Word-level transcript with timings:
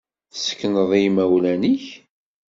Tessekneḍ 0.31 0.91
i 0.99 0.99
imawlan-ik? 1.07 1.85